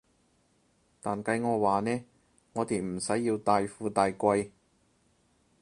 [0.99, 2.03] 但計我話呢，
[2.53, 4.49] 我哋唔使要大富大貴